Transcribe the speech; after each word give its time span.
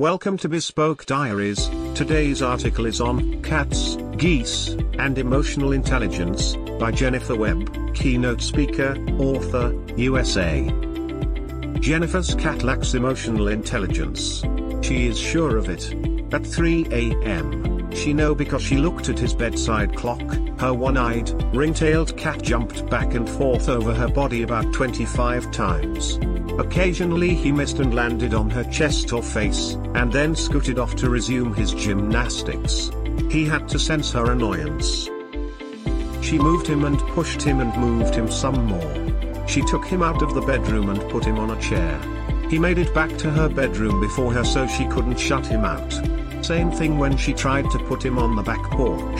Welcome 0.00 0.38
to 0.38 0.48
Bespoke 0.48 1.06
Diaries. 1.06 1.68
Today's 1.94 2.42
article 2.42 2.84
is 2.84 3.00
on 3.00 3.40
Cats, 3.44 3.94
Geese, 4.16 4.70
and 4.98 5.16
Emotional 5.18 5.70
Intelligence 5.70 6.56
by 6.80 6.90
Jennifer 6.90 7.36
Webb, 7.36 7.94
keynote 7.94 8.42
speaker, 8.42 8.96
author, 9.20 9.72
USA. 9.96 10.64
Jennifer's 11.78 12.34
cat 12.34 12.64
lacks 12.64 12.94
emotional 12.94 13.46
intelligence. 13.46 14.42
She 14.84 15.06
is 15.06 15.16
sure 15.16 15.58
of 15.58 15.68
it. 15.68 15.94
At 16.34 16.44
3 16.44 16.88
a.m., 16.90 17.92
she 17.92 18.12
know 18.12 18.34
because 18.34 18.60
she 18.60 18.76
looked 18.76 19.08
at 19.08 19.20
his 19.20 19.32
bedside 19.32 19.94
clock, 19.94 20.20
her 20.58 20.74
one-eyed, 20.74 21.30
ring-tailed 21.54 22.16
cat 22.16 22.42
jumped 22.42 22.90
back 22.90 23.14
and 23.14 23.30
forth 23.30 23.68
over 23.68 23.94
her 23.94 24.08
body 24.08 24.42
about 24.42 24.72
25 24.72 25.52
times. 25.52 26.18
Occasionally 26.58 27.36
he 27.36 27.52
missed 27.52 27.78
and 27.78 27.94
landed 27.94 28.34
on 28.34 28.50
her 28.50 28.64
chest 28.64 29.12
or 29.12 29.22
face, 29.22 29.74
and 29.94 30.12
then 30.12 30.34
scooted 30.34 30.76
off 30.76 30.96
to 30.96 31.08
resume 31.08 31.54
his 31.54 31.72
gymnastics. 31.72 32.90
He 33.30 33.44
had 33.44 33.68
to 33.68 33.78
sense 33.78 34.10
her 34.10 34.32
annoyance. 34.32 35.08
She 36.20 36.36
moved 36.36 36.66
him 36.66 36.84
and 36.84 36.98
pushed 37.14 37.42
him 37.42 37.60
and 37.60 37.72
moved 37.76 38.16
him 38.16 38.28
some 38.28 38.64
more. 38.66 39.46
She 39.46 39.62
took 39.66 39.84
him 39.84 40.02
out 40.02 40.20
of 40.20 40.34
the 40.34 40.40
bedroom 40.40 40.88
and 40.88 41.10
put 41.12 41.24
him 41.24 41.38
on 41.38 41.56
a 41.56 41.62
chair. 41.62 41.96
He 42.50 42.58
made 42.58 42.78
it 42.78 42.92
back 42.92 43.16
to 43.18 43.30
her 43.30 43.48
bedroom 43.48 44.00
before 44.00 44.32
her 44.32 44.44
so 44.44 44.66
she 44.66 44.88
couldn't 44.88 45.20
shut 45.20 45.46
him 45.46 45.64
out. 45.64 46.23
Same 46.44 46.70
thing 46.70 46.98
when 46.98 47.16
she 47.16 47.32
tried 47.32 47.70
to 47.70 47.78
put 47.78 48.04
him 48.04 48.18
on 48.18 48.36
the 48.36 48.42
back 48.42 48.62
porch. 48.64 49.18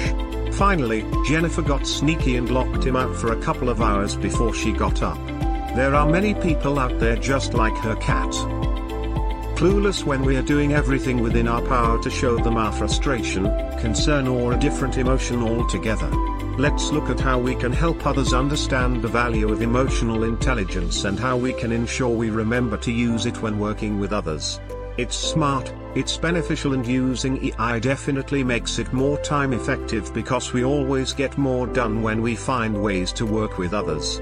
Finally, 0.57 1.07
Jennifer 1.25 1.63
got 1.63 1.87
sneaky 1.87 2.37
and 2.37 2.51
locked 2.51 2.85
him 2.85 2.97
out 2.97 3.17
for 3.17 3.33
a 3.33 3.41
couple 3.41 3.71
of 3.71 3.81
hours 3.81 4.15
before 4.15 4.53
she 4.53 4.73
got 4.73 5.03
up. 5.03 5.17
There 5.75 5.95
are 5.95 6.07
many 6.07 6.35
people 6.35 6.79
out 6.79 6.99
there 7.01 7.17
just 7.17 7.55
like 7.55 7.75
her 7.79 7.97
cat. 7.97 8.29
Clueless 9.57 10.05
when 10.05 10.23
we 10.23 10.37
are 10.37 10.43
doing 10.43 10.75
everything 10.75 11.23
within 11.23 11.49
our 11.49 11.63
power 11.63 11.99
to 12.03 12.11
show 12.11 12.37
them 12.37 12.59
our 12.59 12.73
frustration, 12.73 13.45
concern 13.79 14.29
or 14.29 14.53
a 14.53 14.61
different 14.61 14.99
emotion 14.99 15.43
altogether. 15.43 16.11
Let's 16.59 16.93
look 16.93 17.09
at 17.09 17.21
how 17.21 17.39
we 17.39 17.55
can 17.55 17.73
help 17.73 18.07
others 18.07 18.35
understand 18.35 19.01
the 19.01 19.09
value 19.09 19.51
of 19.51 19.63
emotional 19.63 20.25
intelligence 20.25 21.05
and 21.05 21.19
how 21.19 21.39
we 21.39 21.55
can 21.55 21.73
ensure 21.73 22.15
we 22.15 22.29
remember 22.29 22.77
to 22.77 22.93
use 22.93 23.25
it 23.25 23.41
when 23.41 23.59
working 23.59 23.99
with 23.99 24.13
others. 24.13 24.61
It's 24.97 25.17
smart, 25.17 25.75
it's 25.97 26.17
beneficial 26.17 26.73
and 26.73 26.87
using 26.87 27.45
EI 27.45 27.81
definitely 27.81 28.45
makes 28.45 28.79
it 28.79 28.93
more 28.93 29.19
time 29.19 29.53
effective 29.53 30.15
because 30.15 30.53
we 30.53 30.65
always 30.65 31.13
get 31.13 31.37
more 31.37 31.67
done 31.67 32.01
when 32.01 32.23
we 32.23 32.37
find 32.37 32.81
ways 32.81 33.13
to 33.15 33.27
work 33.27 33.59
with 33.59 33.75
others. 33.75 34.21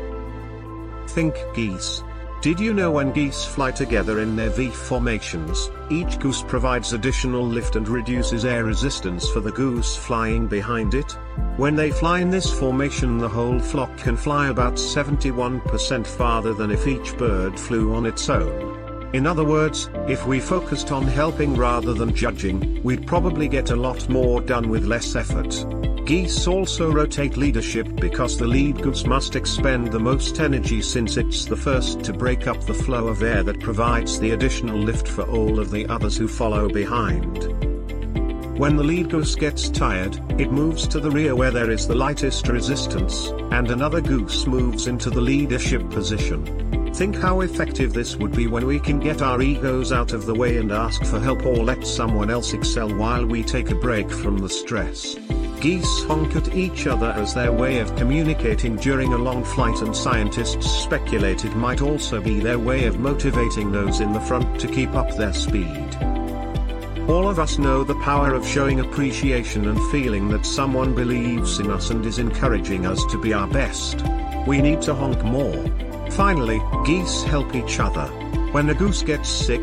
Think 1.08 1.36
geese. 1.54 2.02
Did 2.40 2.58
you 2.58 2.72
know 2.72 2.90
when 2.90 3.12
geese 3.12 3.44
fly 3.44 3.70
together 3.70 4.20
in 4.20 4.34
their 4.34 4.48
V 4.48 4.70
formations, 4.70 5.70
each 5.90 6.18
goose 6.18 6.42
provides 6.42 6.94
additional 6.94 7.46
lift 7.46 7.76
and 7.76 7.86
reduces 7.86 8.46
air 8.46 8.64
resistance 8.64 9.28
for 9.28 9.40
the 9.40 9.52
goose 9.52 9.94
flying 9.94 10.46
behind 10.46 10.94
it? 10.94 11.12
When 11.58 11.76
they 11.76 11.90
fly 11.90 12.20
in 12.20 12.30
this 12.30 12.50
formation 12.50 13.18
the 13.18 13.28
whole 13.28 13.60
flock 13.60 13.94
can 13.98 14.16
fly 14.16 14.48
about 14.48 14.74
71% 14.74 16.06
farther 16.06 16.54
than 16.54 16.70
if 16.70 16.86
each 16.86 17.16
bird 17.18 17.60
flew 17.60 17.94
on 17.94 18.06
its 18.06 18.30
own. 18.30 18.71
In 19.12 19.26
other 19.26 19.44
words, 19.44 19.90
if 20.08 20.26
we 20.26 20.40
focused 20.40 20.90
on 20.90 21.02
helping 21.02 21.54
rather 21.54 21.92
than 21.92 22.14
judging, 22.14 22.82
we'd 22.82 23.06
probably 23.06 23.46
get 23.46 23.70
a 23.70 23.76
lot 23.76 24.08
more 24.08 24.40
done 24.40 24.70
with 24.70 24.86
less 24.86 25.14
effort. 25.14 25.66
Geese 26.06 26.46
also 26.46 26.90
rotate 26.90 27.36
leadership 27.36 27.94
because 27.96 28.38
the 28.38 28.46
lead 28.46 28.80
goose 28.80 29.04
must 29.04 29.36
expend 29.36 29.92
the 29.92 30.00
most 30.00 30.40
energy 30.40 30.80
since 30.80 31.18
it's 31.18 31.44
the 31.44 31.56
first 31.56 32.02
to 32.04 32.14
break 32.14 32.46
up 32.46 32.60
the 32.62 32.72
flow 32.72 33.06
of 33.06 33.22
air 33.22 33.42
that 33.42 33.60
provides 33.60 34.18
the 34.18 34.30
additional 34.30 34.78
lift 34.78 35.06
for 35.06 35.24
all 35.24 35.60
of 35.60 35.70
the 35.70 35.86
others 35.88 36.16
who 36.16 36.26
follow 36.26 36.68
behind. 36.70 37.44
When 38.58 38.76
the 38.76 38.84
lead 38.84 39.10
goose 39.10 39.34
gets 39.34 39.68
tired, 39.68 40.18
it 40.40 40.50
moves 40.50 40.88
to 40.88 41.00
the 41.00 41.10
rear 41.10 41.36
where 41.36 41.50
there 41.50 41.70
is 41.70 41.86
the 41.86 41.94
lightest 41.94 42.48
resistance, 42.48 43.28
and 43.50 43.70
another 43.70 44.00
goose 44.00 44.46
moves 44.46 44.86
into 44.86 45.10
the 45.10 45.20
leadership 45.20 45.88
position. 45.90 46.81
Think 46.94 47.16
how 47.16 47.40
effective 47.40 47.94
this 47.94 48.16
would 48.16 48.32
be 48.32 48.46
when 48.46 48.66
we 48.66 48.78
can 48.78 49.00
get 49.00 49.22
our 49.22 49.40
egos 49.40 49.92
out 49.92 50.12
of 50.12 50.26
the 50.26 50.34
way 50.34 50.58
and 50.58 50.70
ask 50.70 51.02
for 51.04 51.18
help 51.18 51.46
or 51.46 51.56
let 51.56 51.86
someone 51.86 52.28
else 52.28 52.52
excel 52.52 52.94
while 52.94 53.24
we 53.24 53.42
take 53.42 53.70
a 53.70 53.74
break 53.74 54.10
from 54.10 54.36
the 54.38 54.48
stress. 54.48 55.16
Geese 55.58 56.04
honk 56.04 56.36
at 56.36 56.54
each 56.54 56.86
other 56.86 57.06
as 57.06 57.32
their 57.32 57.50
way 57.50 57.78
of 57.78 57.96
communicating 57.96 58.76
during 58.76 59.14
a 59.14 59.18
long 59.18 59.42
flight 59.42 59.80
and 59.80 59.96
scientists 59.96 60.70
speculated 60.70 61.56
might 61.56 61.80
also 61.80 62.20
be 62.20 62.40
their 62.40 62.58
way 62.58 62.84
of 62.84 63.00
motivating 63.00 63.72
those 63.72 64.00
in 64.00 64.12
the 64.12 64.20
front 64.20 64.60
to 64.60 64.68
keep 64.68 64.92
up 64.94 65.16
their 65.16 65.32
speed. 65.32 65.96
All 67.08 67.28
of 67.28 67.38
us 67.38 67.58
know 67.58 67.84
the 67.84 68.00
power 68.00 68.34
of 68.34 68.46
showing 68.46 68.80
appreciation 68.80 69.66
and 69.66 69.90
feeling 69.90 70.28
that 70.28 70.44
someone 70.44 70.94
believes 70.94 71.58
in 71.58 71.70
us 71.70 71.88
and 71.88 72.04
is 72.04 72.18
encouraging 72.18 72.84
us 72.84 73.02
to 73.06 73.18
be 73.18 73.32
our 73.32 73.48
best. 73.48 74.04
We 74.46 74.60
need 74.60 74.82
to 74.82 74.94
honk 74.94 75.24
more. 75.24 75.64
Finally, 76.16 76.62
geese 76.84 77.22
help 77.22 77.54
each 77.54 77.80
other. 77.80 78.06
When 78.52 78.68
a 78.70 78.74
goose 78.74 79.02
gets 79.02 79.28
sick, 79.28 79.62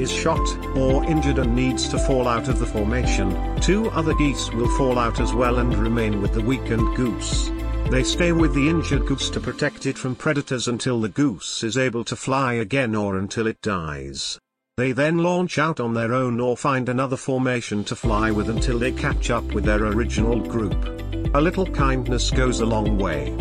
is 0.00 0.10
shot, 0.10 0.40
or 0.76 1.04
injured 1.04 1.38
and 1.38 1.54
needs 1.54 1.88
to 1.90 1.98
fall 1.98 2.26
out 2.26 2.48
of 2.48 2.58
the 2.58 2.66
formation, 2.66 3.60
two 3.60 3.90
other 3.90 4.14
geese 4.14 4.50
will 4.52 4.68
fall 4.78 4.98
out 4.98 5.20
as 5.20 5.34
well 5.34 5.58
and 5.58 5.76
remain 5.76 6.22
with 6.22 6.32
the 6.32 6.42
weakened 6.42 6.96
goose. 6.96 7.50
They 7.90 8.02
stay 8.02 8.32
with 8.32 8.54
the 8.54 8.68
injured 8.68 9.04
goose 9.06 9.28
to 9.30 9.40
protect 9.40 9.84
it 9.84 9.98
from 9.98 10.14
predators 10.14 10.68
until 10.68 11.00
the 11.00 11.08
goose 11.08 11.62
is 11.62 11.76
able 11.76 12.04
to 12.04 12.16
fly 12.16 12.54
again 12.54 12.94
or 12.94 13.18
until 13.18 13.46
it 13.46 13.60
dies. 13.60 14.38
They 14.76 14.92
then 14.92 15.18
launch 15.18 15.58
out 15.58 15.80
on 15.80 15.92
their 15.92 16.14
own 16.14 16.40
or 16.40 16.56
find 16.56 16.88
another 16.88 17.16
formation 17.16 17.84
to 17.84 17.96
fly 17.96 18.30
with 18.30 18.48
until 18.48 18.78
they 18.78 18.92
catch 18.92 19.28
up 19.30 19.44
with 19.52 19.64
their 19.64 19.84
original 19.84 20.40
group. 20.40 20.82
A 21.34 21.40
little 21.40 21.66
kindness 21.66 22.30
goes 22.30 22.60
a 22.60 22.66
long 22.66 22.96
way. 22.96 23.36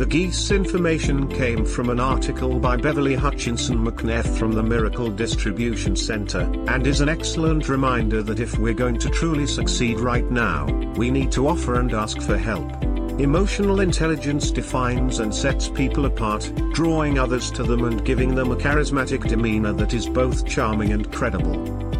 The 0.00 0.06
geese 0.06 0.50
information 0.50 1.28
came 1.28 1.66
from 1.66 1.90
an 1.90 2.00
article 2.00 2.58
by 2.58 2.78
Beverly 2.78 3.14
Hutchinson 3.14 3.84
McNeff 3.84 4.38
from 4.38 4.52
the 4.52 4.62
Miracle 4.62 5.10
Distribution 5.10 5.94
Center, 5.94 6.50
and 6.68 6.86
is 6.86 7.02
an 7.02 7.10
excellent 7.10 7.68
reminder 7.68 8.22
that 8.22 8.40
if 8.40 8.58
we're 8.58 8.72
going 8.72 8.98
to 8.98 9.10
truly 9.10 9.46
succeed 9.46 10.00
right 10.00 10.24
now, 10.30 10.64
we 10.96 11.10
need 11.10 11.30
to 11.32 11.46
offer 11.46 11.78
and 11.78 11.92
ask 11.92 12.18
for 12.22 12.38
help. 12.38 12.82
Emotional 13.20 13.80
intelligence 13.80 14.50
defines 14.50 15.18
and 15.18 15.34
sets 15.34 15.68
people 15.68 16.06
apart, 16.06 16.50
drawing 16.72 17.18
others 17.18 17.50
to 17.50 17.62
them 17.62 17.84
and 17.84 18.02
giving 18.02 18.34
them 18.34 18.52
a 18.52 18.56
charismatic 18.56 19.28
demeanor 19.28 19.74
that 19.74 19.92
is 19.92 20.08
both 20.08 20.46
charming 20.46 20.94
and 20.94 21.12
credible. 21.12 21.99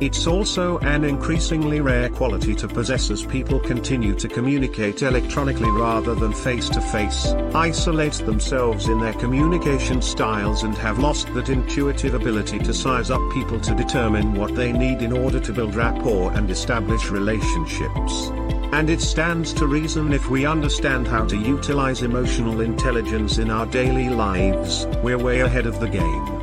It's 0.00 0.28
also 0.28 0.78
an 0.78 1.02
increasingly 1.02 1.80
rare 1.80 2.08
quality 2.08 2.54
to 2.54 2.68
possess 2.68 3.10
as 3.10 3.26
people 3.26 3.58
continue 3.58 4.14
to 4.14 4.28
communicate 4.28 5.02
electronically 5.02 5.70
rather 5.70 6.14
than 6.14 6.32
face 6.32 6.68
to 6.68 6.80
face, 6.80 7.26
isolate 7.52 8.12
themselves 8.12 8.88
in 8.88 9.00
their 9.00 9.14
communication 9.14 10.00
styles 10.00 10.62
and 10.62 10.76
have 10.76 11.00
lost 11.00 11.34
that 11.34 11.48
intuitive 11.48 12.14
ability 12.14 12.60
to 12.60 12.72
size 12.72 13.10
up 13.10 13.20
people 13.32 13.58
to 13.58 13.74
determine 13.74 14.34
what 14.34 14.54
they 14.54 14.70
need 14.72 15.02
in 15.02 15.12
order 15.12 15.40
to 15.40 15.52
build 15.52 15.74
rapport 15.74 16.30
and 16.34 16.48
establish 16.48 17.10
relationships. 17.10 18.28
And 18.70 18.88
it 18.90 19.00
stands 19.00 19.52
to 19.54 19.66
reason 19.66 20.12
if 20.12 20.30
we 20.30 20.46
understand 20.46 21.08
how 21.08 21.24
to 21.24 21.36
utilize 21.36 22.02
emotional 22.02 22.60
intelligence 22.60 23.38
in 23.38 23.50
our 23.50 23.66
daily 23.66 24.10
lives, 24.10 24.86
we're 25.02 25.18
way 25.18 25.40
ahead 25.40 25.66
of 25.66 25.80
the 25.80 25.88
game. 25.88 26.37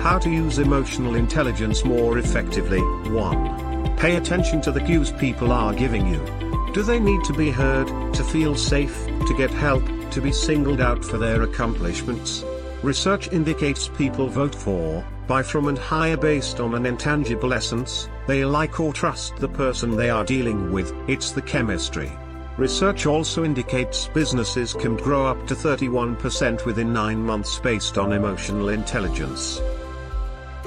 How 0.00 0.18
to 0.20 0.30
use 0.30 0.58
emotional 0.58 1.16
intelligence 1.16 1.84
more 1.84 2.18
effectively. 2.18 2.80
1. 2.80 3.96
Pay 3.96 4.16
attention 4.16 4.60
to 4.62 4.70
the 4.70 4.80
cues 4.80 5.10
people 5.12 5.52
are 5.52 5.74
giving 5.74 6.06
you. 6.06 6.24
Do 6.72 6.82
they 6.82 7.00
need 7.00 7.24
to 7.24 7.32
be 7.32 7.50
heard, 7.50 7.88
to 8.14 8.22
feel 8.24 8.54
safe, 8.54 9.06
to 9.06 9.34
get 9.36 9.50
help, 9.50 9.84
to 10.12 10.20
be 10.20 10.32
singled 10.32 10.80
out 10.80 11.04
for 11.04 11.18
their 11.18 11.42
accomplishments? 11.42 12.44
Research 12.82 13.32
indicates 13.32 13.88
people 13.88 14.28
vote 14.28 14.54
for, 14.54 15.04
buy 15.26 15.42
from 15.42 15.66
and 15.66 15.76
hire 15.76 16.16
based 16.16 16.60
on 16.60 16.74
an 16.74 16.86
intangible 16.86 17.52
essence, 17.52 18.08
they 18.28 18.44
like 18.44 18.78
or 18.78 18.92
trust 18.92 19.36
the 19.36 19.48
person 19.48 19.96
they 19.96 20.10
are 20.10 20.24
dealing 20.24 20.72
with, 20.72 20.92
it's 21.08 21.32
the 21.32 21.42
chemistry. 21.42 22.12
Research 22.56 23.06
also 23.06 23.44
indicates 23.44 24.08
businesses 24.14 24.74
can 24.74 24.96
grow 24.96 25.26
up 25.26 25.46
to 25.48 25.54
31% 25.54 26.64
within 26.64 26.92
9 26.92 27.20
months 27.20 27.58
based 27.58 27.98
on 27.98 28.12
emotional 28.12 28.68
intelligence. 28.68 29.60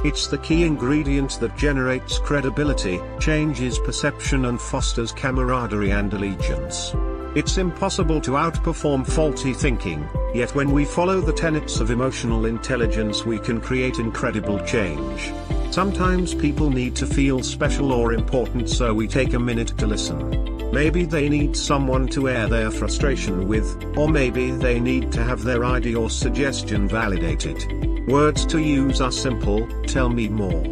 It's 0.03 0.25
the 0.25 0.39
key 0.39 0.63
ingredient 0.63 1.39
that 1.41 1.55
generates 1.55 2.17
credibility, 2.17 2.99
changes 3.19 3.77
perception 3.77 4.45
and 4.45 4.59
fosters 4.59 5.11
camaraderie 5.11 5.91
and 5.91 6.11
allegiance. 6.11 6.95
It's 7.35 7.59
impossible 7.59 8.19
to 8.21 8.31
outperform 8.31 9.05
faulty 9.05 9.53
thinking, 9.53 10.09
yet 10.33 10.55
when 10.55 10.71
we 10.71 10.85
follow 10.85 11.21
the 11.21 11.31
tenets 11.31 11.79
of 11.79 11.91
emotional 11.91 12.47
intelligence 12.47 13.25
we 13.25 13.37
can 13.37 13.61
create 13.61 13.99
incredible 13.99 14.59
change. 14.65 15.31
Sometimes 15.69 16.33
people 16.33 16.71
need 16.71 16.95
to 16.95 17.05
feel 17.05 17.43
special 17.43 17.91
or 17.91 18.13
important 18.13 18.71
so 18.71 18.95
we 18.95 19.07
take 19.07 19.33
a 19.33 19.39
minute 19.39 19.77
to 19.77 19.85
listen. 19.85 20.71
Maybe 20.71 21.05
they 21.05 21.29
need 21.29 21.55
someone 21.55 22.07
to 22.07 22.27
air 22.27 22.47
their 22.47 22.71
frustration 22.71 23.47
with, 23.47 23.95
or 23.95 24.09
maybe 24.09 24.49
they 24.49 24.79
need 24.79 25.11
to 25.11 25.23
have 25.23 25.43
their 25.43 25.63
idea 25.63 25.99
or 25.99 26.09
suggestion 26.09 26.87
validated. 26.87 27.90
Words 28.07 28.45
to 28.47 28.59
use 28.59 28.99
are 28.99 29.11
simple, 29.11 29.67
tell 29.83 30.09
me 30.09 30.27
more. 30.27 30.63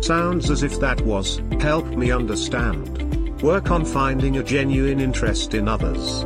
Sounds 0.00 0.50
as 0.50 0.62
if 0.62 0.80
that 0.80 1.00
was, 1.02 1.42
help 1.60 1.86
me 1.86 2.10
understand. 2.10 3.40
Work 3.42 3.70
on 3.70 3.84
finding 3.84 4.38
a 4.38 4.42
genuine 4.42 4.98
interest 4.98 5.54
in 5.54 5.68
others. 5.68 6.22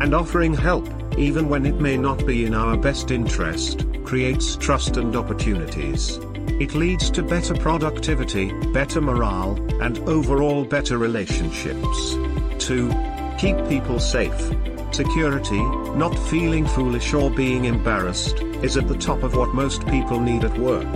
And 0.00 0.14
offering 0.14 0.54
help, 0.54 0.88
even 1.18 1.48
when 1.48 1.66
it 1.66 1.80
may 1.80 1.96
not 1.96 2.24
be 2.26 2.46
in 2.46 2.54
our 2.54 2.76
best 2.76 3.10
interest, 3.10 3.84
creates 4.04 4.56
trust 4.56 4.96
and 4.96 5.14
opportunities. 5.14 6.18
It 6.58 6.74
leads 6.74 7.10
to 7.10 7.22
better 7.22 7.54
productivity, 7.54 8.52
better 8.72 9.00
morale, 9.00 9.58
and 9.82 9.98
overall 10.08 10.64
better 10.64 10.96
relationships. 10.96 12.14
2. 12.58 12.90
Keep 13.38 13.68
people 13.68 14.00
safe. 14.00 14.50
Security, 14.92 15.62
not 15.96 16.14
feeling 16.28 16.66
foolish 16.66 17.14
or 17.14 17.30
being 17.30 17.64
embarrassed, 17.64 18.40
is 18.62 18.76
at 18.76 18.88
the 18.88 18.96
top 18.96 19.22
of 19.22 19.34
what 19.34 19.54
most 19.54 19.86
people 19.86 20.20
need 20.20 20.44
at 20.44 20.58
work. 20.58 20.86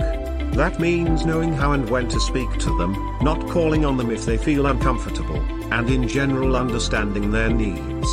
That 0.53 0.79
means 0.79 1.25
knowing 1.25 1.51
how 1.51 1.71
and 1.71 1.89
when 1.89 2.07
to 2.09 2.19
speak 2.19 2.51
to 2.59 2.77
them, 2.77 2.93
not 3.21 3.47
calling 3.49 3.85
on 3.85 3.97
them 3.97 4.11
if 4.11 4.23
they 4.23 4.37
feel 4.37 4.67
uncomfortable, 4.67 5.37
and 5.73 5.89
in 5.89 6.07
general 6.07 6.55
understanding 6.55 7.31
their 7.31 7.49
needs. 7.49 8.07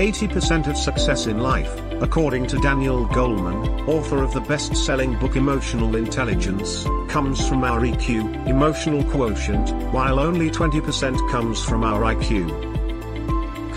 80% 0.00 0.66
of 0.66 0.76
success 0.76 1.26
in 1.26 1.38
life, 1.38 1.70
according 2.00 2.46
to 2.48 2.58
Daniel 2.58 3.06
Goleman, 3.06 3.86
author 3.86 4.24
of 4.24 4.34
the 4.34 4.40
best-selling 4.40 5.16
book 5.20 5.36
Emotional 5.36 5.94
Intelligence, 5.94 6.84
comes 7.08 7.46
from 7.46 7.62
our 7.62 7.82
EQ, 7.82 8.48
emotional 8.48 9.04
quotient, 9.04 9.70
while 9.92 10.18
only 10.18 10.50
20% 10.50 11.30
comes 11.30 11.62
from 11.62 11.84
our 11.84 12.02
IQ. 12.14 12.69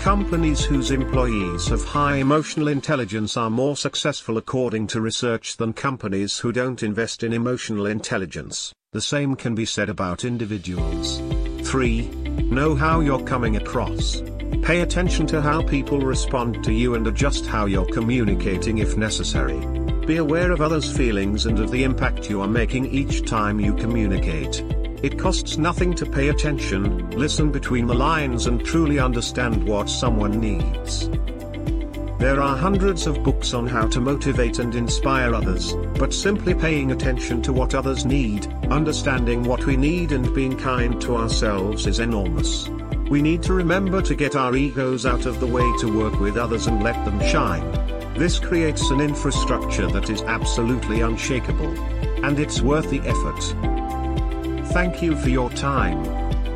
Companies 0.04 0.62
whose 0.62 0.90
employees 0.90 1.68
have 1.68 1.82
high 1.82 2.16
emotional 2.16 2.68
intelligence 2.68 3.38
are 3.38 3.48
more 3.48 3.74
successful 3.74 4.36
according 4.36 4.86
to 4.88 5.00
research 5.00 5.56
than 5.56 5.72
companies 5.72 6.36
who 6.36 6.52
don't 6.52 6.82
invest 6.82 7.22
in 7.22 7.32
emotional 7.32 7.86
intelligence. 7.86 8.70
The 8.92 9.00
same 9.00 9.34
can 9.34 9.54
be 9.54 9.64
said 9.64 9.88
about 9.88 10.26
individuals. 10.26 11.22
3. 11.66 12.02
Know 12.50 12.74
how 12.74 13.00
you're 13.00 13.24
coming 13.24 13.56
across. 13.56 14.22
Pay 14.60 14.82
attention 14.82 15.26
to 15.28 15.40
how 15.40 15.62
people 15.62 16.00
respond 16.00 16.62
to 16.64 16.72
you 16.74 16.96
and 16.96 17.06
adjust 17.06 17.46
how 17.46 17.64
you're 17.64 17.86
communicating 17.86 18.78
if 18.78 18.98
necessary. 18.98 19.58
Be 20.04 20.18
aware 20.18 20.52
of 20.52 20.60
others' 20.60 20.94
feelings 20.94 21.46
and 21.46 21.58
of 21.58 21.70
the 21.70 21.82
impact 21.82 22.28
you 22.28 22.42
are 22.42 22.46
making 22.46 22.84
each 22.84 23.24
time 23.24 23.58
you 23.58 23.72
communicate. 23.74 24.62
It 25.04 25.18
costs 25.18 25.58
nothing 25.58 25.92
to 25.96 26.06
pay 26.06 26.28
attention, 26.28 27.10
listen 27.10 27.52
between 27.52 27.86
the 27.86 27.94
lines 27.94 28.46
and 28.46 28.64
truly 28.64 28.98
understand 28.98 29.62
what 29.62 29.90
someone 29.90 30.40
needs. 30.40 31.10
There 32.18 32.40
are 32.40 32.56
hundreds 32.56 33.06
of 33.06 33.22
books 33.22 33.52
on 33.52 33.66
how 33.66 33.86
to 33.88 34.00
motivate 34.00 34.60
and 34.60 34.74
inspire 34.74 35.34
others, 35.34 35.74
but 35.98 36.14
simply 36.14 36.54
paying 36.54 36.90
attention 36.90 37.42
to 37.42 37.52
what 37.52 37.74
others 37.74 38.06
need, 38.06 38.46
understanding 38.70 39.42
what 39.42 39.66
we 39.66 39.76
need 39.76 40.12
and 40.12 40.34
being 40.34 40.56
kind 40.56 40.98
to 41.02 41.16
ourselves 41.16 41.86
is 41.86 42.00
enormous. 42.00 42.70
We 43.10 43.20
need 43.20 43.42
to 43.42 43.52
remember 43.52 44.00
to 44.00 44.14
get 44.14 44.34
our 44.34 44.56
egos 44.56 45.04
out 45.04 45.26
of 45.26 45.38
the 45.38 45.46
way 45.46 45.70
to 45.80 45.98
work 45.98 46.18
with 46.18 46.38
others 46.38 46.66
and 46.66 46.82
let 46.82 47.04
them 47.04 47.20
shine. 47.28 47.70
This 48.14 48.38
creates 48.38 48.88
an 48.88 49.02
infrastructure 49.02 49.86
that 49.88 50.08
is 50.08 50.22
absolutely 50.22 51.02
unshakable. 51.02 51.78
And 52.24 52.40
it's 52.40 52.62
worth 52.62 52.88
the 52.88 53.00
effort. 53.00 53.73
Thank 54.74 55.02
you 55.02 55.14
for 55.14 55.28
your 55.28 55.50
time. 55.50 56.02